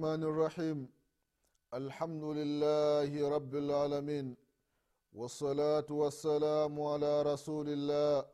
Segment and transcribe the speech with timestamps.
[0.00, 0.78] الرحمن الرحيم.
[1.74, 4.36] الحمد لله رب العالمين.
[5.12, 8.24] والصلاة والسلام على رسول الله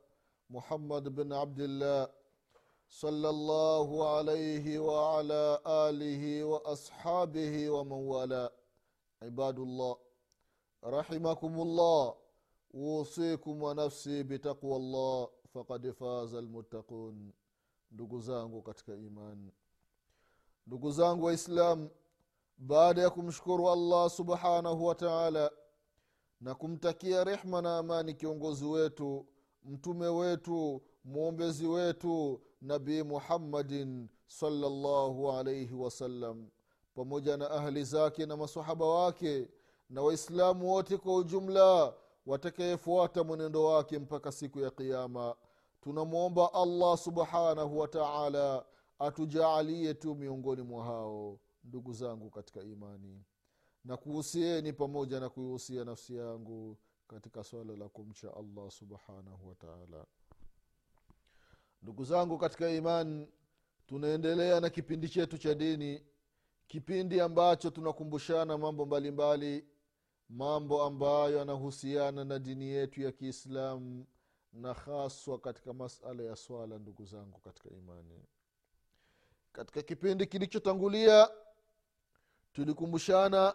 [0.50, 2.08] محمد بن عبد الله
[2.88, 8.50] صلى الله عليه وعلى آله وأصحابه ومن والاه.
[9.22, 9.96] عباد الله
[10.84, 12.14] رحمكم الله.
[12.74, 15.28] أوصيكم ونفسي بتقوى الله.
[15.54, 17.32] فقد فاز المتقون.
[17.90, 19.52] ndugu zangu imani
[20.66, 21.90] ndugu zangu waislamu
[22.58, 25.50] baada ya kumshukuru allah subhanahu wa taala
[26.40, 29.26] na kumtakia rehma na amani kiongozi wetu
[29.64, 36.48] mtume wetu mwombezi wetu nabii muhammadin salllahu alaihi wasallam
[36.94, 39.48] pamoja na ahli zake na masahaba wake
[39.90, 41.94] na waislamu wote kwa ujumla
[42.26, 45.34] watakayefuata mwenendo wake mpaka siku ya qiama
[45.80, 48.64] tunamwomba allah subhanahu wa taala
[48.98, 53.24] atujaalie tu miongoni mwa hao ndugu zangu katika imani.
[53.84, 60.06] Na kuhusieni pamoja na kuihusia nafsi yangu katika swala la kumcha allah subhanahu wataala
[61.82, 63.28] ndugu zangu katika imani
[63.86, 66.02] tunaendelea na kipindi chetu cha dini
[66.66, 69.68] kipindi ambacho tunakumbushana mambo mbalimbali mbali,
[70.28, 74.06] mambo ambayo yanahusiana na dini yetu ya kiislamu
[74.52, 78.22] na haswa katika masala ya swala ndugu zangu katika imani
[79.56, 81.30] katika kipindi kilichotangulia
[82.52, 83.54] tulikumbushana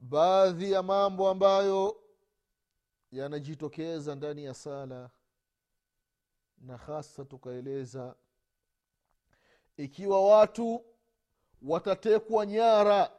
[0.00, 2.02] baadhi ya mambo ambayo
[3.12, 5.10] yanajitokeza ndani ya sala
[6.58, 8.14] na hasa tukaeleza
[9.76, 10.84] ikiwa watu
[11.62, 13.10] watatekwa nyara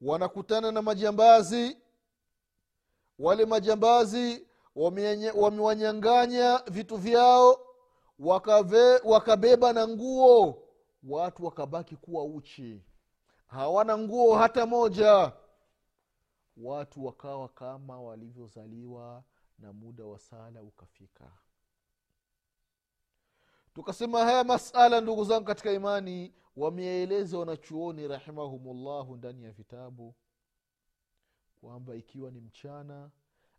[0.00, 1.78] wanakutana na majambazi
[3.18, 4.46] wale majambazi
[5.34, 7.66] wamewanyanganya vitu vyao
[8.18, 10.69] wakabe, wakabeba na nguo
[11.02, 12.82] watu wakabaki kuwa uchi.
[13.46, 15.32] Hawana nguo hata moja.
[16.56, 19.24] Watu wakawa kama walivyozaliwa
[19.58, 21.32] na muda wa sala ukafika.
[23.74, 30.14] Tukasema haya masala ndugu zangu katika imani wameeleza wanachuoni rahimahumullahu ndani ya vitabu
[31.60, 33.10] kwamba ikiwa ni mchana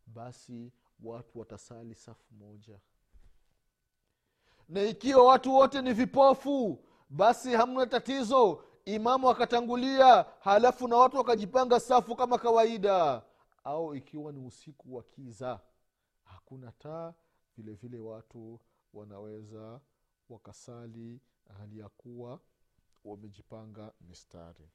[0.05, 0.71] basi
[1.03, 2.79] watu watasali safu moja.
[4.69, 8.63] Na ikiwa watu wote ni vipofu basi hamna tatizo.
[8.85, 13.21] Imamu akatangulia halafu na watu wakajipanga safu kama kawaida.
[13.63, 15.59] Au ikiwa ni usiku wa kiza
[16.23, 17.13] hakuna taa
[17.57, 18.59] vile vile watu
[18.93, 19.79] wanaweza
[20.29, 21.21] wakasali
[21.57, 22.39] hali ya kuwa
[23.05, 24.69] wamejipanga mistari.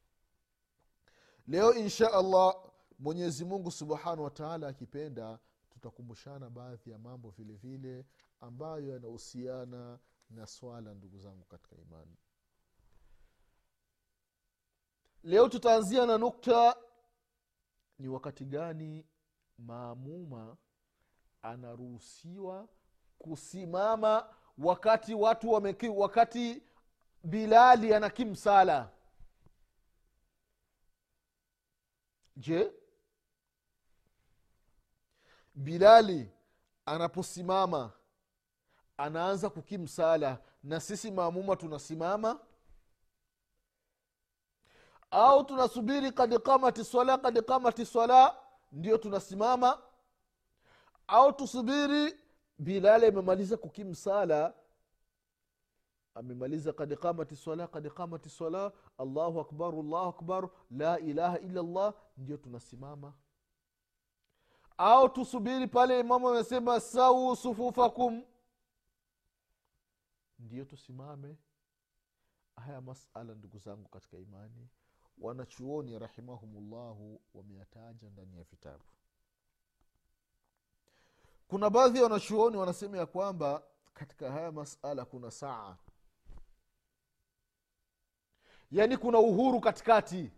[1.47, 2.55] Leo insha allah
[2.99, 5.39] mwenyezi mungu subhanahu wataala akipenda
[5.71, 8.05] tutakumbushana baadhi ya mambo vile vile
[8.41, 9.99] ambayo yanahusiana
[10.31, 12.17] na swala ndugu zangu katika imani
[15.26, 16.76] leo tutaanzia na nukta
[17.98, 19.06] ni wakati gani
[19.59, 20.56] maamuma
[21.42, 22.69] anaruhusiwa
[23.19, 26.62] kusimama wakati watu wameki, wakati
[27.25, 28.91] bilali anakimsala
[32.37, 32.72] je
[35.54, 36.31] bilali
[36.87, 37.93] anaposimama
[38.97, 42.41] anaanza kukimsala na sisi maamuma tunasimama
[45.16, 48.37] au tunasubiri kad kamati swala kad kamati swala
[48.72, 49.78] ndio tunasimama.
[51.06, 52.15] Au tusubiri
[52.59, 54.55] bilali amemaliza kukimsala
[56.15, 61.94] amemaliza kad kamati swala kad kamati swala allahu akbar allahu akbar la ilaha illa llah
[62.17, 63.12] ndio tunasimama.
[64.79, 68.23] Au tusubiri pale imamu amesema sau sufufakum
[70.38, 71.37] ndiyo tusimame.
[72.56, 74.69] Haya masala ndugu zangu katika imani
[75.19, 78.85] wanachuoni rahimahumullahu wameyataja ndani ya vitabu.
[81.49, 83.63] Kuna baadhi ya wanachuoni wanasema ya kwamba
[83.95, 85.77] katika haya masala kuna saa.
[88.71, 90.31] Yaani kuna uhuru katikati.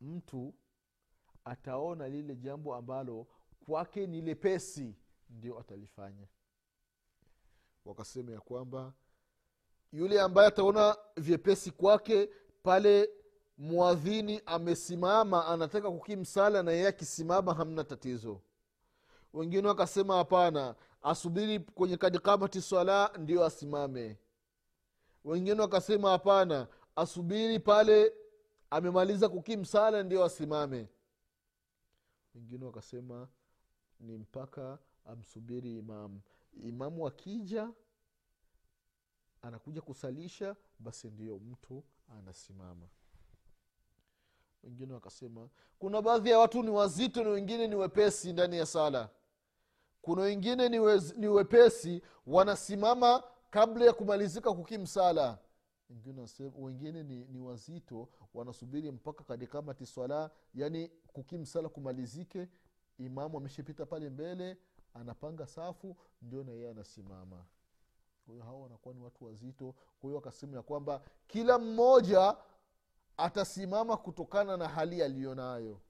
[0.00, 0.54] Mtu
[1.44, 3.26] ataona lile jambo ambalo
[3.66, 4.94] kwake ni lepesi
[5.30, 6.26] ndio atalifanya.
[7.84, 8.92] Wakasema ya kwamba
[9.92, 12.30] yule ambaye ataona vyepesi kwake
[12.62, 13.10] pale
[13.58, 18.40] mwadhini amesimama anataka kukimsala na yeye akisimama hamna tatizo.
[19.32, 24.18] Wengine wakasema hapana asubiri kwenye kadikamati swala ndio asimame.
[25.24, 28.12] Wengine wakasema hapana asubiri pale
[28.70, 30.88] amemaliza kukimsala ndio asimame.
[32.34, 33.28] Wengine wakasema
[34.00, 36.20] ni mpaka amsubiri imamu.
[36.62, 37.70] Imamu akija
[39.50, 41.84] anakuja kusalisha basi ndiyo mtu
[42.18, 42.88] anasimama.
[44.62, 45.48] Wengine wakasema
[45.78, 49.10] kuna baadhi ya watu ni wazito na wengine ni wepesi ndani ya sala.
[50.02, 55.38] Kuna wengine ni, wez, ni wepesi wanasimama kabla ya kumalizika kukimsala
[55.90, 56.26] wengine,
[56.58, 62.48] wengine ni, ni wazito wanasubiri mpaka kadikamati swala yani kukimsala kumalizike
[62.98, 64.56] imamu ameshapita pale mbele
[64.94, 67.44] anapanga safu ndio na yeye anasimama
[68.30, 69.72] kwa hiyo hawa wanakuwa ni watu wazito.
[69.72, 72.36] Kwa hiyo wakasema ya kwamba kila mmoja
[73.16, 75.80] atasimama kutokana na hali aliyonayo.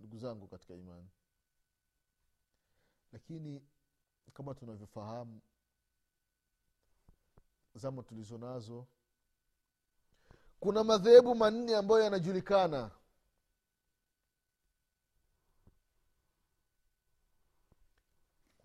[0.00, 1.08] Ndugu zangu katika imani.
[3.12, 3.62] Lakini
[4.34, 5.40] kama tunavyofahamu
[7.74, 8.86] zama tulizo nazo
[10.60, 12.90] kuna madhehebu manne ambayo yanajulikana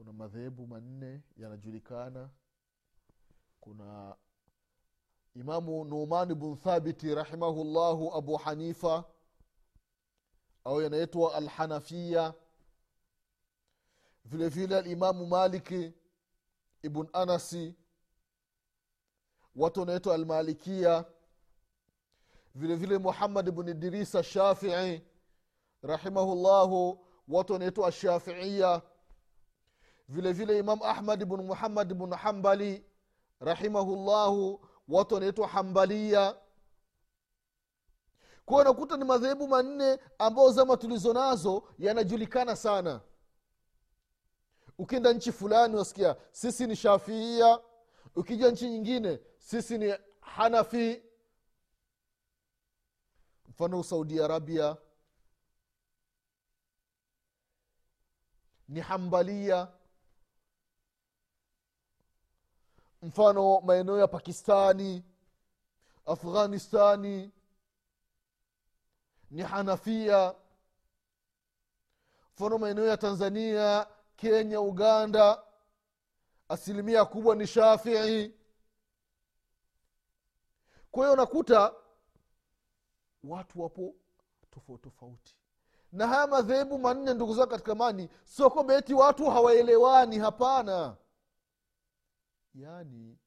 [0.01, 2.29] kuna madhehebu manne yanajulikana.
[3.61, 4.15] Kuna
[5.35, 9.03] imamu numan bn thabiti rahimahullahu abu hanifa
[10.63, 12.33] au yanaitwa alhanafia
[14.25, 15.93] vile vile alimamu maliki
[16.83, 17.75] ibn anasi
[19.55, 21.05] watu wanaitwa almalikia
[22.55, 25.01] vile vile muhammad bn idrisa shafii
[25.81, 28.81] rahimahullahu watu wanaitwa ashafiia
[30.11, 32.85] vile vile imam ahmad bn muhammad bnu hambali
[33.39, 36.35] rahimahullahu watu wanaitwa hambalia
[38.45, 43.01] kwao unakuta ni madhehebu manne ambayo zama tulizo nazo yanajulikana sana.
[44.77, 47.59] Ukienda nchi fulani wasikia sisi ni shafiia
[48.15, 51.01] ukija nchi nyingine sisi ni hanafi.
[53.47, 54.77] Mfano saudi arabia.
[58.67, 59.67] Ni hambalia
[63.01, 65.03] mfano maeneo ya pakistani
[66.05, 67.31] afghanistani
[69.31, 70.35] ni hanafia.
[72.35, 75.43] Mfano maeneo ya tanzania kenya uganda
[76.49, 78.33] asilimia kubwa ni shafii.
[80.91, 81.73] Kwa hiyo nakuta
[83.23, 83.95] watu wapo
[84.51, 85.35] tofauti tofauti.
[85.91, 90.95] Na haya madhehebu manne ndugu zao katika mani sio kwamba eti watu hawaelewani hapana
[92.55, 93.17] yaani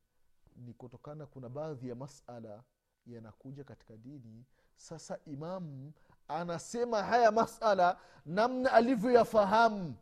[0.56, 2.62] ni kutokana kuna baadhi ya masala
[3.06, 4.44] yanakuja katika dini.
[4.76, 5.92] Sasa imamu
[6.28, 9.94] anasema haya masala namna alivyoyafahamu.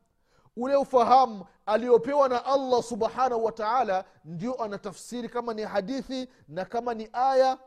[0.57, 6.95] Ule ufahamu aliopewa na allah subhanahu wa taala ndio anatafsiri kama ni hadithi na kama
[6.95, 7.59] ni aya.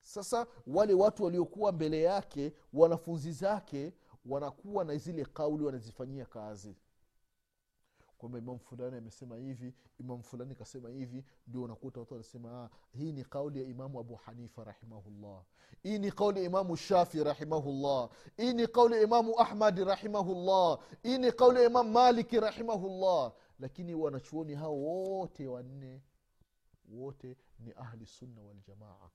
[0.00, 3.92] Sasa wale watu waliokuwa mbele yake wanafunzi zake
[4.26, 6.76] wanakuwa na zile kauli wanazifanyia kazi
[8.18, 13.12] kwamba imamu fulani amesema hivi imamu fulani kasema hivi ndio unakuta watu wanasema ah, hii
[13.12, 15.42] ni kauli ya imamu abu hanifa rahimahullah.
[15.82, 18.10] Hii ni kauli ya imamu shafi rahimahullah.
[18.36, 20.78] Hii ni kauli ya imamu ahmadi rahimahullah.
[21.02, 23.32] Hii ni kauli ya imamu maliki rahimahullah.
[23.60, 26.02] Lakini wanachuoni hao wote wanne
[26.88, 29.10] wote ni ahli sunna waljamaa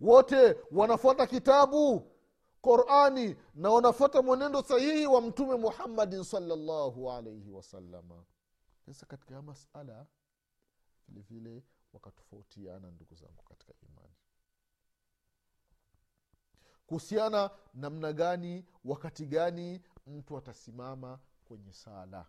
[0.00, 2.11] wote wanafuata kitabu
[2.62, 8.24] qurani na wanafuata mwenendo sahihi wa mtume muhammadin salllahu alaihi wasalama
[8.86, 10.06] sasa katika masala
[11.08, 14.14] vile vile wakatofautiana ndugu zangu katika imani.
[16.86, 22.26] Kuhusiana namna gani wakati gani mtu atasimama kwenye sala.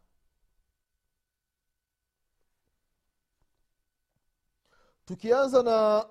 [5.06, 6.06] Tukianza na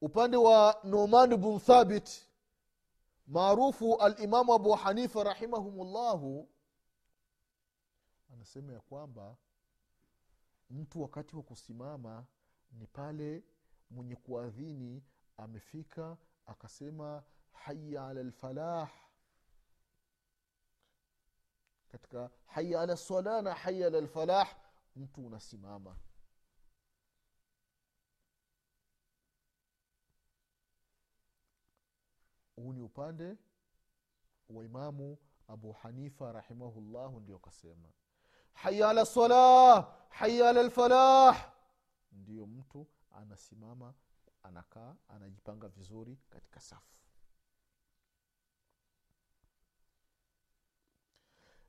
[0.00, 2.29] upande wa noman bn thabit
[3.30, 6.48] maarufu alimamu abu hanifa rahimahumullahu
[8.32, 9.36] anasema ya kwamba
[10.70, 12.26] mtu wakati wa kusimama
[12.72, 13.44] ni pale
[13.90, 15.04] mwenye kuadhini
[15.36, 17.22] amefika akasema
[17.52, 18.90] haya ala lfalah
[21.88, 24.56] katika haya ala lsala na haya ala lfalah
[24.96, 25.96] mtu unasimama
[32.60, 33.36] huu ni upande
[34.48, 37.88] wa imamu abu hanifa rahimahullahu ndio kasema
[38.52, 41.52] haya ala salah haya ala lfalah
[42.12, 43.94] ndiyo mtu anasimama
[44.42, 46.96] anakaa anajipanga vizuri katika safu.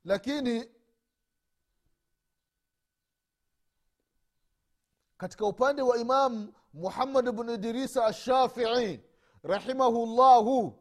[0.04, 0.66] Lakini
[5.18, 9.00] katika upande wa imamu muhammad bnu idrisa ashafii
[9.44, 10.81] rahimahullahu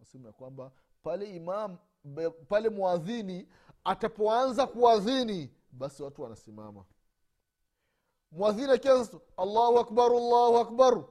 [0.00, 1.78] nasema ya kwamba pale imam
[2.48, 3.48] pale mwadhini
[3.84, 6.84] atapoanza kuadhini basi watu wanasimama.
[8.32, 11.04] Mwadhini akianza allahu akbar allahu akbar.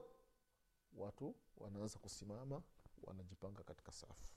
[0.97, 2.61] Watu wanaanza kusimama
[3.03, 4.29] wanajipanga katika safu.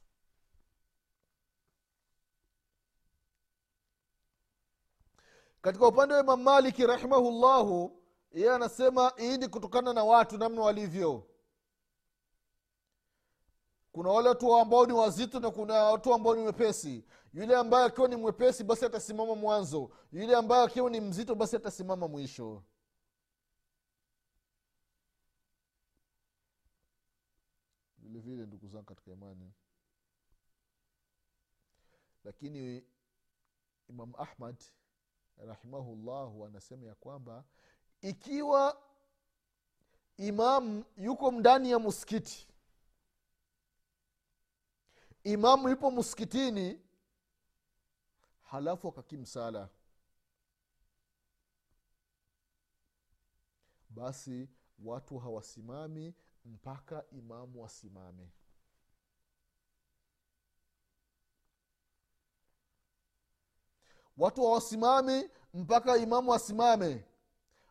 [5.60, 11.26] Katika upande wa imam maliki rahimahullahu yeye anasema hii ni kutokana na watu namna walivyo
[13.92, 17.04] kuna wale watu ambao ni wazito na kuna watu ambao ni wepesi.
[17.34, 19.90] Yule ambaye akiwa ni mwepesi basi atasimama mwanzo.
[20.12, 22.62] Yule ambaye akiwa ni mzito basi atasimama mwisho.
[27.98, 29.52] Vilevile vile ndugu zangu katika imani.
[32.24, 32.84] Lakini
[33.88, 34.56] imam ahmad
[35.36, 37.44] rahimahullahu anasema ya kwamba
[38.00, 38.82] ikiwa
[40.16, 42.48] imamu yuko ndani ya muskiti
[45.24, 46.80] imamu yupo msikitini
[48.42, 49.68] halafu akakimsala
[53.90, 54.48] basi
[54.84, 56.14] watu hawasimami
[56.44, 58.28] mpaka imamu wasimame
[64.16, 67.04] watu hawasimami mpaka imamu asimame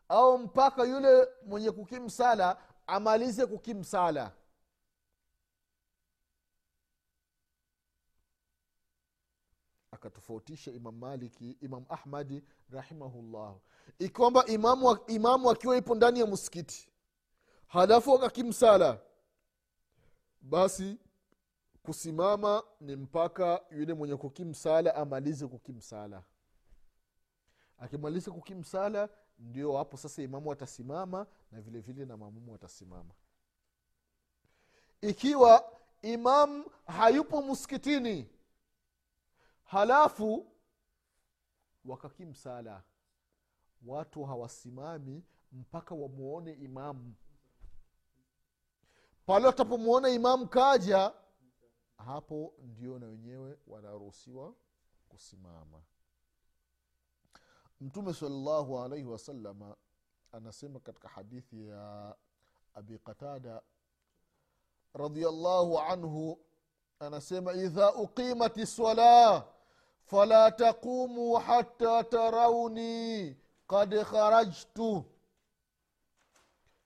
[0.08, 4.32] au mpaka yule mwenye kukimsala amalize kukimsala
[10.06, 13.60] akatofautisha imam maliki imam ahmadi rahimahullahu.
[13.98, 16.88] Ikwamba imamu, imamu akiwa ipo ndani ya msikiti
[17.66, 19.00] halafu akakimsala
[20.40, 20.98] basi
[21.82, 26.22] kusimama ni mpaka yule mwenye kukimsala amalize kukimsala.
[27.78, 33.10] Akimaliza kukimsala ndio hapo sasa imamu atasimama na vile vile na mamumu atasimama
[35.00, 38.28] ikiwa imamu hayupo msikitini
[39.72, 40.46] halafu
[41.84, 42.82] wakakimsala
[43.86, 47.14] watu hawasimami mpaka wamwone imamu
[49.26, 51.12] pale watapomwona imamu kaja
[51.96, 54.54] hapo ndio na wenyewe wanaruhusiwa
[55.08, 55.82] kusimama.
[57.80, 59.76] Mtume salllahu alaihi wasalama
[60.32, 62.16] anasema katika hadithi ya
[62.74, 63.62] abi qatada
[64.94, 66.38] radiallahu anhu
[66.98, 69.44] anasema idha uqimat sala
[70.04, 73.36] fala taqumu hata tarauni
[73.68, 75.04] kad kharajtu.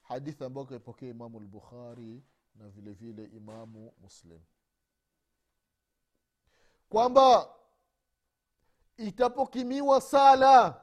[0.02, 2.22] Hadithi ambayo kaipokea imamu lbukhari
[2.54, 4.40] na vile vile imamu muslim.
[6.88, 7.48] Kwamba
[8.96, 10.80] itapokimiwa sala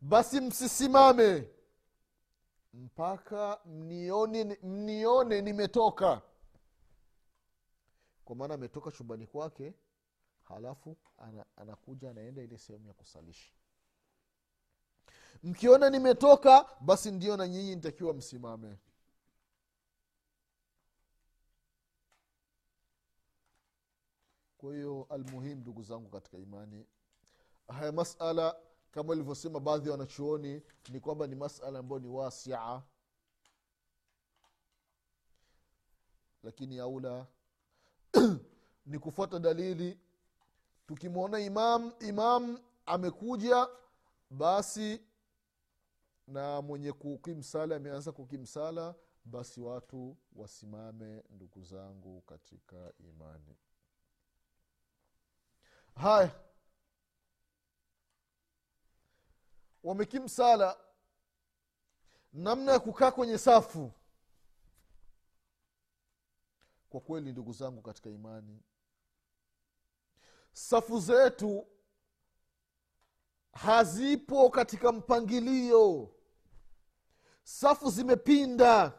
[0.00, 1.48] basi msisimame
[2.74, 6.22] mpaka mnione, mnione nimetoka.
[8.24, 9.74] Kwa maana ametoka chumbani kwake
[10.48, 13.52] halafu ana, anakuja anaenda ile sehemu ya kusalisha
[15.42, 18.78] mkiona nimetoka basi ndio na nyinyi nitakiwa msimame.
[24.58, 26.86] Kwa hiyo almuhimu ndugu zangu katika imani
[27.68, 28.56] haya masala
[28.90, 32.82] kama ilivyosema baadhi ya wanachuoni ni kwamba ni masala ambayo ni wasia.
[36.42, 37.26] Lakini aula
[38.86, 39.98] ni kufuata dalili
[40.88, 43.68] tukimwona imam imam amekuja
[44.30, 45.02] basi
[46.26, 53.56] na mwenye kukimsala ameanza kukimsala basi watu wasimame ndugu zangu katika imani.
[55.94, 56.30] Haya.
[59.82, 60.78] Wamekimsala
[62.32, 63.92] namna ya kukaa kwenye safu.
[66.90, 68.62] Kwa kweli ndugu zangu katika imani
[70.58, 71.66] safu zetu
[73.52, 76.14] hazipo katika mpangilio.
[77.44, 78.92] Safu zimepinda.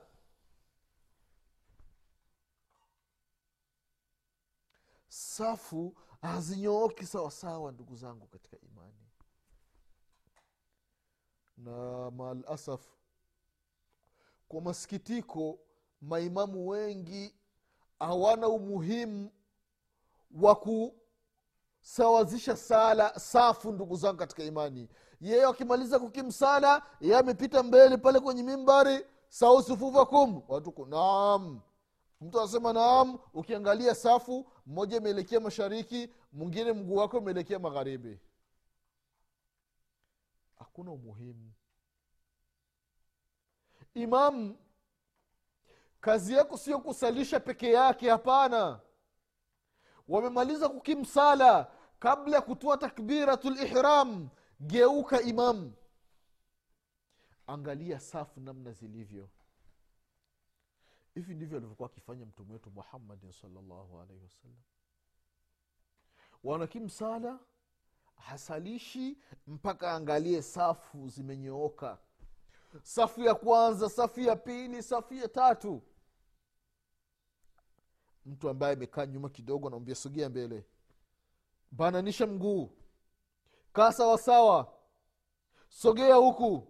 [5.07, 9.09] Safu hazinyooki sawasawa ndugu zangu katika imani.
[11.57, 12.85] Na maalasaf
[14.47, 15.59] kwa masikitiko
[16.01, 17.35] maimamu wengi
[17.99, 19.31] hawana umuhimu
[20.31, 20.55] wa
[21.89, 24.89] kusawazisha sala safu ndugu zangu katika imani.
[25.21, 30.85] Yeye akimaliza kukimsala yeye amepita mbele pale kwenye mimbari sau sufufakum watuko
[32.21, 33.19] mtu anasema naam.
[33.33, 38.19] Ukiangalia safu mmoja imeelekea mashariki mwingine mguu wake umeelekea magharibi.
[40.59, 41.51] Hakuna umuhimu.
[43.93, 44.57] Imamu
[46.01, 48.79] kazi yako sio kusalisha peke yake hapana.
[50.07, 54.29] Wamemaliza kukimsala kabla ya kutoa takbiratu lihram
[54.59, 55.73] geuka imamu
[57.47, 59.29] angalia safu namna zilivyo.
[61.13, 64.57] Hivi ndivyo alivyokuwa akifanya mtume wetu muhammadin salllahu alaihi wasallam.
[66.43, 67.39] Wanakimsala
[68.15, 71.97] hasalishi mpaka angalie safu zimenyooka.
[72.83, 75.81] Safu ya kwanza safu ya pili safu ya tatu.
[78.25, 80.65] Mtu ambaye amekaa nyuma kidogo anamwambia sogea mbele
[81.71, 82.69] bananisha mguu.
[83.73, 84.73] Kaa sawasawa
[85.69, 86.67] sogea huku.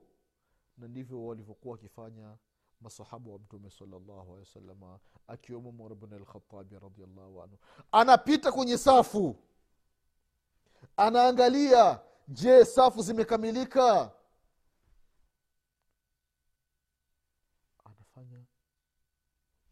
[0.78, 2.38] Na ndivyo walivyokuwa wakifanya
[2.82, 7.58] masahaba wa mtume salllahu alehi wasalama akiwemo umar bn alkhatabi radiallahu anhu.
[7.92, 9.36] Anapita kwenye safu.
[10.98, 14.12] Anaangalia je safu zimekamilika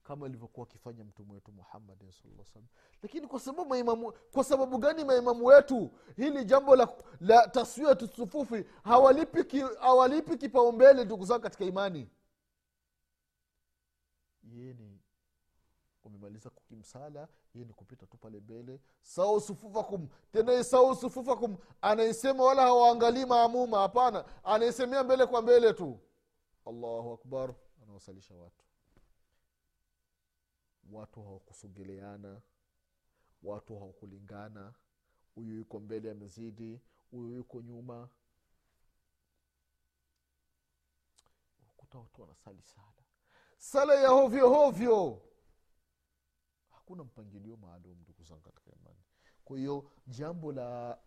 [0.08, 2.68] kama alivyokuwa akifanya mtume wetu muhammadin saa salam
[3.04, 5.92] lakini kwa sababu maimamu kwa sababu gani maimamu wetu?
[6.16, 6.88] Hili jambo la,
[7.20, 12.10] la taswiatu sufufi hawalipi, ki, hawalipi kipaumbele ndugu zao katika imani.
[14.44, 15.00] Yeni
[16.04, 18.80] umemaliza kukimsala ni kupita tu pale mbele.
[19.02, 19.42] Sau
[20.32, 24.26] tena sau sufufakum anaisema wala hawaangalii maamuma hapana.
[24.44, 26.00] Anaisemea mbele kwa mbele tu.
[26.66, 28.67] Allahu akbar anawasalisha watu
[30.92, 32.42] watu hawakusogeleana
[33.44, 34.74] watu hawakulingana
[35.36, 38.10] huyu yuko mbele amezidi huyu yuko nyuma.
[41.78, 42.94] Kuta watu wanasali sala.
[43.58, 45.22] Sala ya hovyo hovyo.
[46.70, 49.00] Hakuna mpangilio maalum ndugu zangu katika imani.
[49.46, 51.00] Kwa hiyo jambo la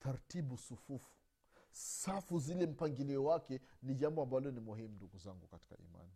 [0.00, 1.14] tartibu sufufu
[1.70, 6.12] safu zile mpangilio wake ni jambo ambalo ni muhimu ndugu zangu katika imani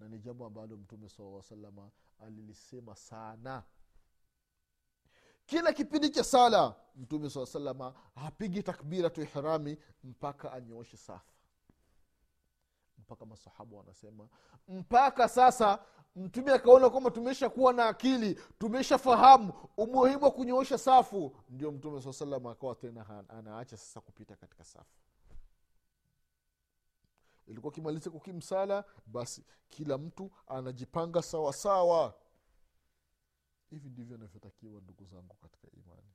[0.00, 3.62] na ni jambo ambalo mtume salaa salama alilisema sana.
[5.46, 11.32] Kila kipindi cha sala mtume saa salama hapigi takbiratu ihrami mpaka anyooshe safa.
[12.98, 14.28] Mpaka masahaba wanasema
[14.68, 15.78] mpaka sasa
[16.16, 21.36] mtume akaona kwamba tumesha kuwa na akili tumeshafahamu umuhimu wa kunyoosha safu.
[21.48, 24.96] Ndio mtume saa salama akawa tena anaacha sasa kupita katika safu
[27.46, 32.14] ilikuwa kimaliza kukimsala basi kila mtu anajipanga sawa sawa.
[33.70, 36.12] Hivi ndivyo anavyotakiwa ndugu zangu katika imani.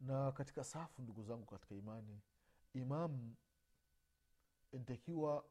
[0.00, 2.20] Na katika safu ndugu zangu katika imani
[2.74, 3.34] imamu
[4.72, 5.44] inatakiwa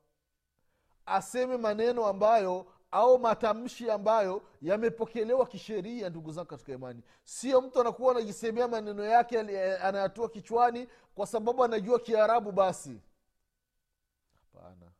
[1.05, 7.01] aseme maneno ambayo au matamshi ambayo yamepokelewa kisheria ndugu zangu katika imani.
[7.23, 9.39] Sio mtu anakuwa anajisemea maneno yake
[9.79, 13.01] anayatua kichwani kwa sababu anajua kiarabu basi.
[14.53, 14.91] Hapana.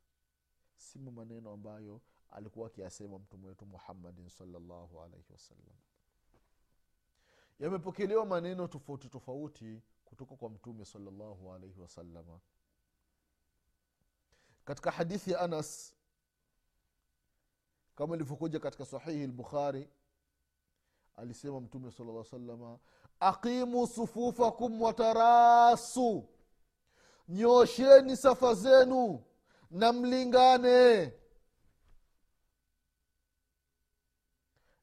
[0.78, 5.76] Simo maneno ambayo alikuwa akiyasema mtume wetu muhammadin salllahu alaihi wasallam.
[7.60, 12.39] Yamepokelewa maneno tofauti tofauti kutoka kwa mtume salllahu alaihi wasalama
[14.65, 15.94] katika hadithi ya anas
[17.95, 19.89] kama ilivyokuja katika sahihi lbukhari
[21.15, 22.79] alisema mtume sala lla salama
[23.19, 26.29] aqimu sufufakum watarasu
[27.29, 29.23] nyosheni safa zenu
[29.71, 31.13] na mlingane.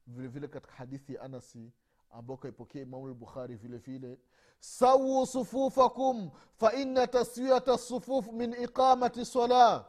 [0.07, 1.71] Vile vile katika hadithi ya anasi
[2.11, 4.19] ambao kaipokea imamu lbukhari vile vile
[4.59, 9.85] sawu sufufakum faina taswiyata sufuf min iqamati sala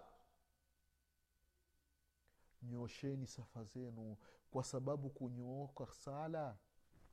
[2.75, 4.17] nyosheni safa zenu.
[4.51, 6.57] Kwa sababu kunyooka sala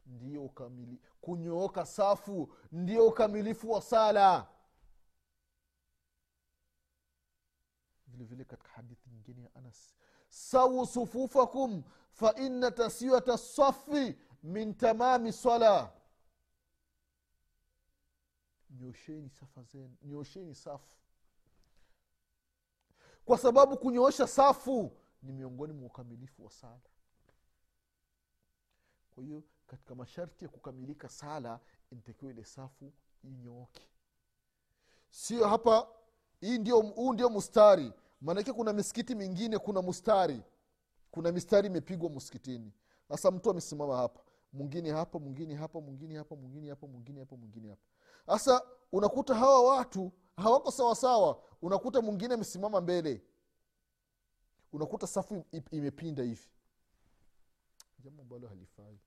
[0.06, 4.48] ndio ukamili kunyooka safu ndio ukamilifu wa sala.
[8.08, 9.96] Vile vile katika hadithi nyingine ya anas
[10.30, 15.94] sawu sufufakum faina tasiwata safi min tamami sala.
[18.70, 20.96] Nyosheni safa zenu nyosheni safu.
[23.26, 26.80] Kwa sababu kunyoosha safu ni miongoni mwa ukamilifu wa sala.
[29.16, 31.60] Kwa hiyo katika masharti ya kukamilika sala
[31.92, 33.88] inatakiwa ile safu inyooke
[35.12, 35.88] sio hapa
[36.42, 37.94] hii ndio huu ndio mustari.
[38.22, 40.42] Maanake kuna misikiti mingine kuna mustari.
[41.12, 42.72] Kuna mistari imepigwa msikitini.
[43.10, 44.20] Sasa mtu amesimama hapa.
[44.54, 47.82] Mwingine hapa mwingine hapa mwingine hapa mwingine hapa mwingine hapa mwingine hapa.
[48.26, 51.42] Sasa unakuta hawa watu hawako sawasawa.
[51.62, 53.22] Unakuta mwingine amesimama mbele
[54.74, 56.50] unakuta safu imepinda hivi.
[58.00, 59.00] Jambo ambalo halifai.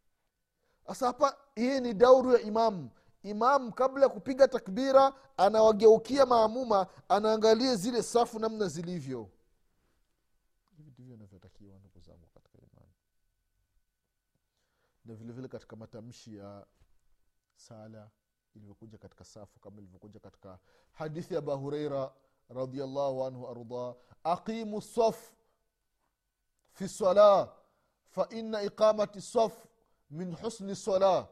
[0.86, 2.90] Sasa hapa hii ni dauru ya imamu.
[3.22, 9.30] Imamu kabla ya kupiga takbira anawageukia maamuma anaangalia zile safu namna zilivyo.
[15.04, 16.66] Na vile vile katika matamshi ya
[17.56, 18.10] sala
[18.54, 20.58] ilivyokuja katika safu kama ilivyokuja katika
[20.92, 22.12] hadithi ya hureira
[22.48, 25.32] radiallahu anhu arda aqimu saf
[26.74, 27.52] fi sala
[28.14, 29.66] faina iqamati saf
[30.10, 31.28] min husni sala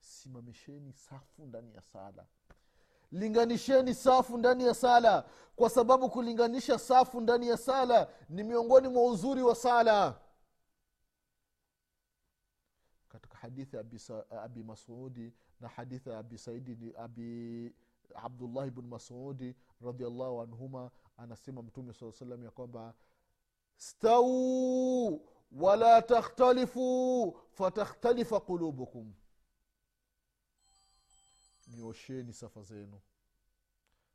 [0.00, 2.26] simamisheni safu ndani ya sala.
[3.12, 5.24] Linganisheni safu ndani ya sala.
[5.56, 10.20] Kwa sababu kulinganisha safu ndani ya sala ni miongoni mwa uzuri wa sala.
[13.08, 14.00] Katika hadithi ya abi,
[14.42, 17.74] abi masudi na hadithi ya abi saidi abi
[18.14, 22.94] abdullahi bn masudi radiallahu anhuma anasema mtume saa salam ya kwamba
[23.76, 29.14] stau wala takhtalifu fatakhtalifa qulubukum.
[31.68, 33.00] Nyosheni safa zenu.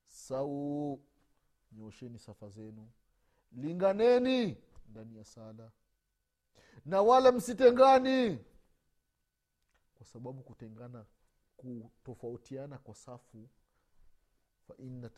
[0.06, 1.02] Sau
[1.72, 2.90] nyosheni safa zenu.
[3.52, 4.58] Linganeni
[4.90, 5.72] ndani ya sala.
[6.86, 8.40] Na wala msitengani.
[9.96, 11.06] Kwa sababu kutengana
[11.58, 13.50] kutofautiana kwa safu
[14.68, 15.10] faina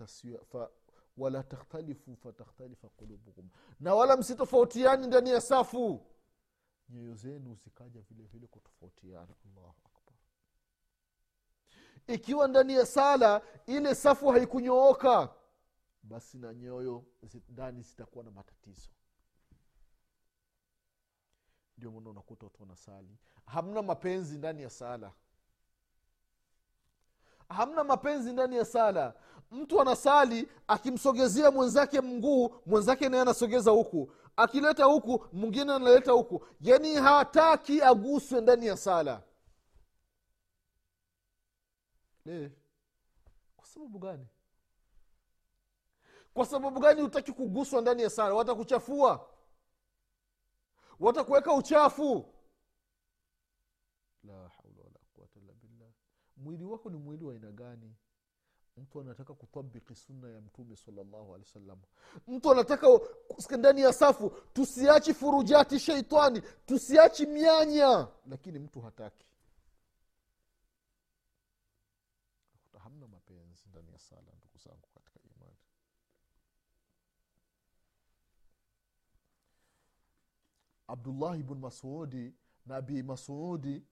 [1.17, 3.49] wala takhtalifu fatakhtalifa qulubukum.
[3.80, 6.06] Na wala msitofautiani ndani ya safu.
[6.89, 9.36] Nyoyo zenu zikaja vile vile kutofautiana.
[9.45, 10.17] Allahu akbar.
[12.08, 15.34] Ikiwa ndani ya sala ile safu haikunyooka
[16.03, 17.06] basi na nyoyo
[17.49, 18.89] ndani zitakuwa na matatizo.
[21.77, 23.17] Ndio mana unakuta watu wanasali.
[23.45, 25.13] Hamna mapenzi ndani ya sala
[27.50, 29.14] hamna mapenzi ndani ya sala.
[29.52, 34.12] Mtu anasali akimsogezea mwenzake mguu mwenzake naye anasogeza huku.
[34.36, 36.46] Akileta huku mwingine analeta huku.
[36.62, 39.24] Yani hataki aguswe ndani ya sala.
[43.58, 44.28] Kwa sababu gani?
[46.34, 48.34] Kwa sababu gani hutaki kuguswa ndani ya sala?
[48.36, 49.30] Watakuchafua?
[51.00, 52.34] Watakuweka uchafu
[54.24, 55.90] la haula wala quwata illa billah
[56.48, 57.96] mwili wako ni mwili wa aina gani?
[58.78, 61.82] Mtu anataka kutabiki sunna ya mtume salllahu alehi wasallam.
[62.28, 62.88] Mtu anataka
[63.58, 68.08] ndani ya safu tusiachi furujati sheitani tusiachi mianya.
[68.28, 69.26] Lakini mtu hataki.
[72.54, 75.58] Unakuta hamna mapenzi ndani ya sala ndugu zangu katika imani.
[80.88, 82.34] Abdullahi bnu masudi
[82.66, 83.84] na abi masudi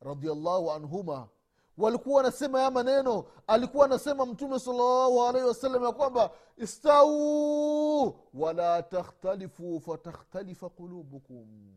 [0.00, 1.28] radiallahu anhuma
[1.78, 3.24] walikuwa wanasema haya maneno.
[3.46, 11.76] Alikuwa anasema mtume salllahu alaihi ya kwamba istau wala takhtalifu fatakhtalifa qulubukum.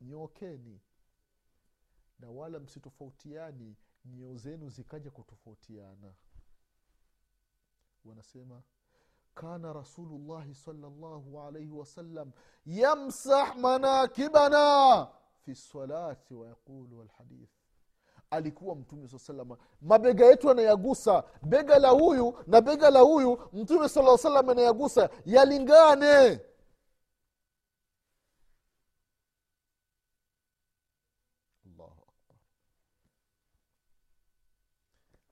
[0.00, 0.80] Nyokeni
[2.18, 6.14] na wala msitofautiani nyeo zenu zikaja kutofautiana.
[8.04, 8.62] Wanasema
[9.34, 12.32] kana rasulullahi salllahu alaihi wasallam
[12.66, 15.08] yamsah manakibana
[15.44, 17.57] fi lsalati wayaqulu walhadith
[18.30, 23.88] alikuwa mtume saa salama mabega yetu anayagusa bega la huyu na bega la huyu mtume
[23.88, 26.40] saa salam anayagusa yalingane.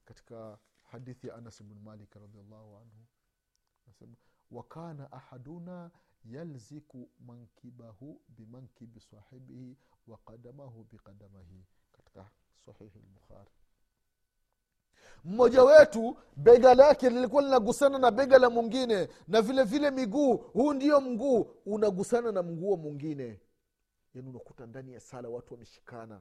[0.05, 3.07] Katika hadithi ya anas bnu malik radiallahu anhu
[3.87, 4.17] nasema
[4.51, 5.91] wakana ahaduna
[6.25, 11.65] yalziku mankibahu bimankibi sahibihi wa qadamahu biqadamahi
[12.67, 13.51] sahihi lbukhari
[15.25, 20.73] mmoja wetu bega lake lilikuwa linagusana na bega la mwingine na vile vile miguu huu
[20.73, 23.41] ndio mguu unagusana na mguu wa mwingine.
[24.15, 26.21] Yani unakuta ndani ya sala watu wameshikana.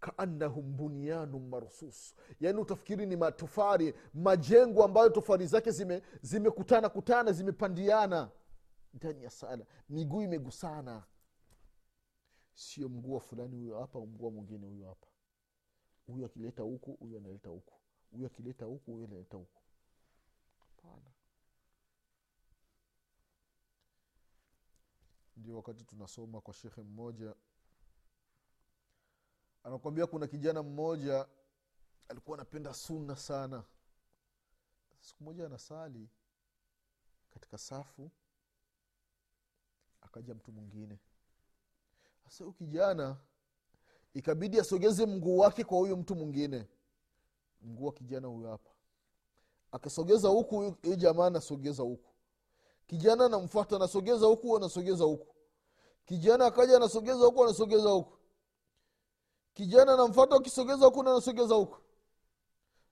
[0.00, 2.14] Kaannahum bunyanun marsus.
[2.40, 8.30] Yaani utafikiri ni matofari majengo ambayo tofari zake zime zimekutana kutana zimepandiana.
[8.94, 11.02] Ndani ya sala miguu imegusana
[12.56, 15.06] sio mguu wa fulani huyo hapa mguu mwingine huyo hapa.
[16.06, 17.80] Huyu akileta huku huyu analeta huku.
[18.10, 19.62] Huyu akileta huku huyu analeta huku.
[20.58, 21.10] Hapana
[25.36, 27.34] ndio wakati tunasoma kwa shekhe mmoja.
[29.62, 31.28] Anakwambia kuna kijana mmoja
[32.08, 33.64] alikuwa anapenda sunna sana.
[35.00, 36.08] Siku moja anasali
[37.30, 38.10] katika safu
[40.00, 40.98] akaja mtu mwingine
[42.26, 43.16] sasa huyu kijana
[44.14, 46.68] ikabidi asogeze mguu wake kwa huyu mtu mwingine.
[47.62, 48.70] Mguu wa kijana huyu hapa.
[49.72, 52.10] Akasogeza huku huyu jamaa anasogeza huku.
[52.86, 55.34] Kijana anamfuata anasogeza huku anasogeza huku.
[56.04, 58.18] Kijana akaja anasogeza huku anasogeza huku.
[59.54, 61.78] Kijana anamfata ukisogeza huku nanasogeza huku.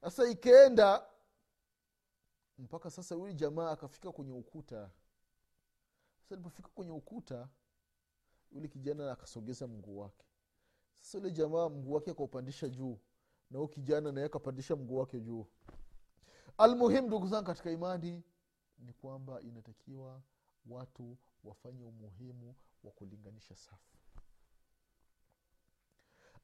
[0.01, 1.07] Sasa ikaenda
[2.59, 4.91] mpaka sasa yule jamaa akafika kwenye ukuta.
[6.23, 7.49] Sasa alipofika kwenye ukuta
[8.55, 10.27] yule kijana akasogeza mguu wake.
[11.01, 12.99] Sasa yule jamaa mguu wake akaupandisha juu
[13.51, 15.47] na huu kijana naye akapandisha mguu wake juu.
[16.59, 18.23] Almuhimu ndugu zangu katika imani
[18.79, 20.23] ni kwamba inatakiwa
[20.67, 23.97] watu wafanye umuhimu wa kulinganisha safu.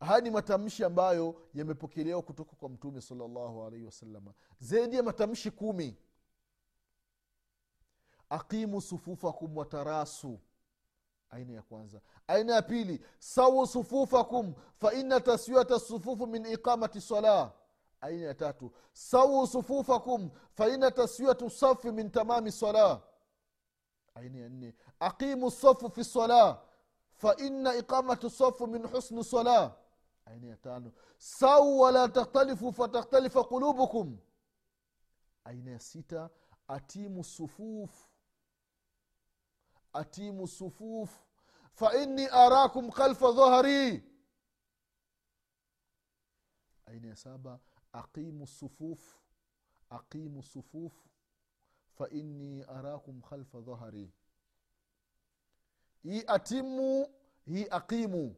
[0.01, 5.97] Haya ni matamshi ambayo yamepokelewa kutoka kwa mtume salllahu alaihi wasalama zaidi ya matamshi kumi.
[8.29, 10.41] Aqimu sufufakum watarasu
[11.31, 12.01] aina ya kwanza.
[12.27, 17.53] Aina ya pili sawu sufufakum faina taswiyata sufufu min iqamati salah
[18.01, 23.01] aina ya tatu sawu sufufakum faina taswiyatu safi min tamami salah
[24.15, 26.63] aina ya nne aqimu safu fi salah
[27.17, 29.77] faina iqamatu safu min husni salah
[30.27, 34.19] aina ya tano sawu wala takhtalifu fatakhtalifa qulubukum.
[35.45, 36.31] Aina ya sita
[36.69, 38.10] atimu sufuf
[39.93, 41.11] atimu sufuf
[41.73, 44.05] faini arakum khalfa dhahri
[46.87, 47.61] aina ya saba
[47.93, 49.01] aqimu sufuf
[49.91, 50.93] aqimu sufuf
[51.99, 54.13] faini arakum khalfa dhahri
[56.03, 57.07] hii atimu
[57.47, 58.37] hii aqimu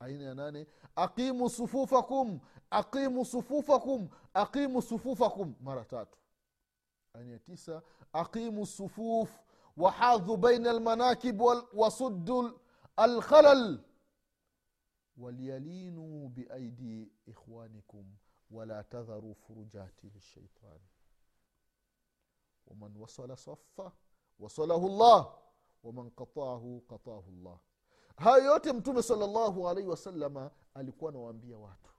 [0.00, 6.18] aina ya nane aqimu sufufakum aqimu sufufakum aqimu sufufakum mara tatu
[7.14, 9.30] aina ya tisa aqimu sufuf
[9.76, 11.40] wahadhu baina almanakib
[11.74, 12.60] wasuddu
[12.96, 13.78] alkhalal
[15.16, 18.16] walyalinuu biaidi ikhwanikum
[18.50, 20.88] wala tadharu furujati lishaitani
[22.66, 23.92] waman wasala safa
[24.38, 25.34] wasalahu llah
[25.82, 27.58] waman qataahu qataahu llah
[28.16, 31.90] hayo yote mtume salllahu alaihi wasalama alikuwa anawaambia watu.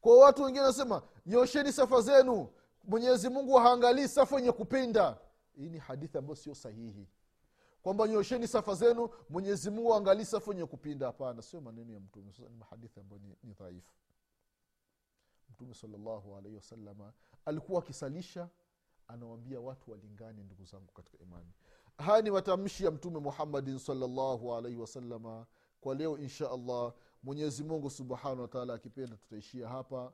[0.00, 2.48] Kwa watu wengine anasema nyosheni safa zenu
[2.86, 5.18] mwenyezi mungu haangalii safu yenye kupinda.
[5.56, 7.08] Hii ni hadithi ambayo sio sahihi.
[7.82, 11.06] Kwamba nyosheni safa zenu mwenyezi mungu aangalii safu yenye kupinda.
[11.06, 13.92] Hapana sio maneno ya mtume sasa ni hadithi ambayo ni, ni dhaifu.
[15.50, 17.12] Mtume salllahu alaihi wasalama
[17.44, 18.48] alikuwa akisalisha
[19.08, 21.52] anawambia watu walingane ndugu zangu katika imani.
[21.98, 25.46] Haya ni matamshi ya mtume muhammadin salllahu alaihi wasalama
[25.80, 26.92] kwa leo insha allah
[27.22, 30.12] mwenyezi mungu subhanahu wataala akipenda tutaishia hapa.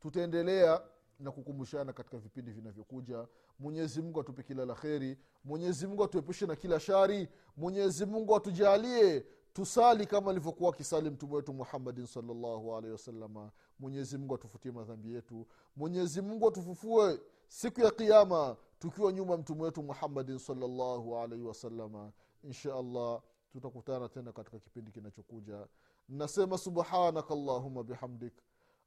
[0.00, 0.82] Tutaendelea
[1.18, 3.26] na kukumbushana katika vipindi vinavyokuja.
[3.58, 5.18] Mwenyezi mungu atupe kila la kheri.
[5.44, 7.28] Mwenyezi mungu atuepushe na kila shari.
[7.56, 14.72] Mwenyezi mungu atujalie tusali kama alivyokuwa akisali mtume wetu muhammadin salllahu alaihi wasalama mwenyezi atufutie
[14.72, 15.46] madhambi yetu.
[15.76, 22.12] Mwenyezi mungu atufufue siku ya kiama tukiwa nyuma mtume wetu muhammadin salllahu wasalama
[22.44, 25.66] insha allah tutakutana tena katika kipindi kinachokuja.
[26.08, 28.34] Nasema subhanaka allahuma bihamdik